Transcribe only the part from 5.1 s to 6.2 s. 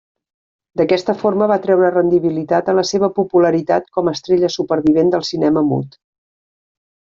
del cinema mut.